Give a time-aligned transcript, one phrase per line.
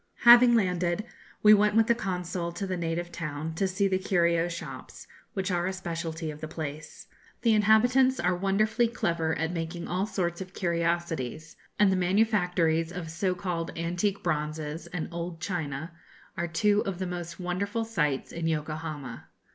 [0.21, 1.03] Having landed,
[1.43, 5.51] we went with the Consul to the native town, to see the curio shops, which
[5.51, 7.05] are a speciality of the place.
[7.43, 13.11] The inhabitants are wonderfully clever at making all sorts of curiosities, and the manufactories of
[13.11, 15.91] so called 'antique bronzes' and 'old china'
[16.35, 19.27] are two of the most wonderful sights in Yokohama.